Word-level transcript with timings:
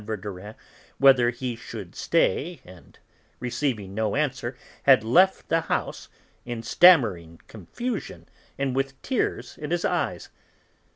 Verdurin 0.03 0.55
whether 0.97 1.29
he 1.29 1.55
should 1.55 1.93
stay 1.93 2.59
and 2.65 2.97
receiving 3.39 3.93
no 3.93 4.15
answer, 4.15 4.57
had 4.81 5.03
left 5.03 5.47
the 5.47 5.61
house 5.61 6.09
in 6.43 6.63
stammering 6.63 7.39
confusion 7.47 8.27
and 8.57 8.75
with 8.75 8.99
tears 9.03 9.59
in 9.59 9.69
his 9.69 9.85
eyes. 9.85 10.29